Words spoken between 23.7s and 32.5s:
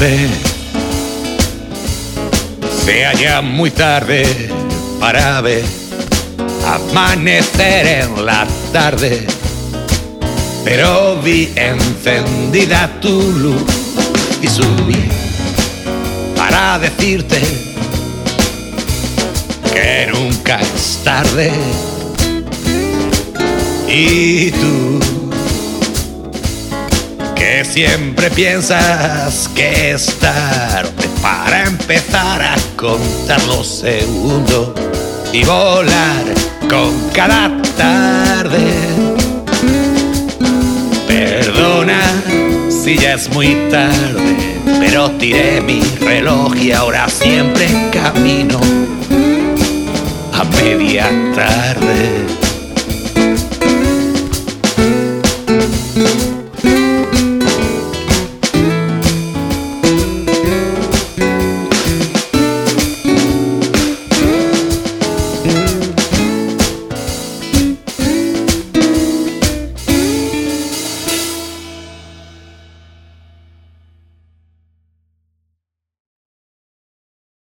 Y tú siempre piensas que es tarde para empezar